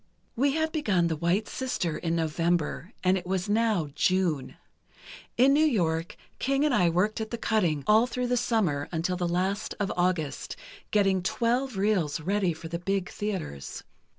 "We 0.35 0.53
had 0.53 0.71
begun 0.71 1.05
'The 1.09 1.17
White 1.17 1.47
Sister' 1.47 1.95
in 1.95 2.15
November, 2.15 2.91
and 3.03 3.19
it 3.19 3.27
was 3.27 3.47
now 3.47 3.89
June. 3.93 4.57
In 5.37 5.53
New 5.53 5.63
York 5.63 6.17
King 6.39 6.65
and 6.65 6.73
I 6.73 6.89
worked 6.89 7.21
at 7.21 7.29
the 7.29 7.37
cutting, 7.37 7.83
all 7.85 8.07
through 8.07 8.25
the 8.25 8.35
summer, 8.35 8.89
until 8.91 9.15
the 9.15 9.27
last 9.27 9.75
of 9.79 9.91
August, 9.95 10.55
getting 10.89 11.21
twelve 11.21 11.77
reels 11.77 12.19
ready 12.19 12.51
for 12.51 12.67
the 12.67 12.79
big 12.79 13.11
theatres. 13.11 13.83